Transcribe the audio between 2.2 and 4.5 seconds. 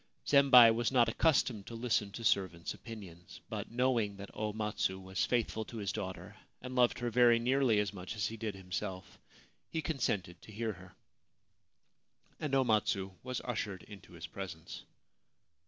servants' opinions; but, knowing that